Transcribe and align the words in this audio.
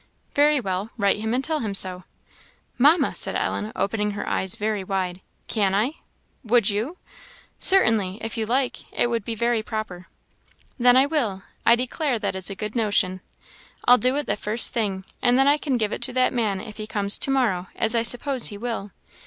"Very 0.33 0.59
well; 0.59 0.89
write 0.97 1.17
him 1.19 1.31
and 1.31 1.43
tell 1.43 1.59
him 1.59 1.75
so." 1.75 2.05
"Mamma!" 2.79 3.13
said 3.13 3.35
Ellen, 3.35 3.71
opening 3.75 4.09
her 4.17 4.27
eyes 4.27 4.55
very 4.55 4.83
wide 4.83 5.21
"can 5.47 5.75
I? 5.75 5.97
would 6.43 6.71
you?" 6.71 6.97
"Certainly 7.59 8.17
if 8.21 8.35
you 8.35 8.47
like. 8.47 8.91
It 8.91 9.11
would 9.11 9.23
be 9.23 9.35
very 9.35 9.61
proper." 9.61 10.07
"Then 10.79 10.97
I 10.97 11.05
will! 11.05 11.43
I 11.67 11.75
declare 11.75 12.17
that 12.17 12.35
is 12.35 12.49
a 12.49 12.55
good 12.55 12.75
notion. 12.75 13.21
I'll 13.85 13.99
do 13.99 14.15
it 14.15 14.25
the 14.25 14.35
first 14.35 14.73
thing, 14.73 15.05
and 15.21 15.37
then 15.37 15.47
I 15.47 15.59
can 15.59 15.77
give 15.77 15.93
it 15.93 16.01
to 16.01 16.13
that 16.13 16.33
man 16.33 16.59
if 16.59 16.77
he 16.77 16.87
comes 16.87 17.19
to 17.19 17.29
morrow, 17.29 17.67
as 17.75 17.93
I 17.93 18.01
suppose 18.01 18.47
he 18.47 18.57
will. 18.57 18.89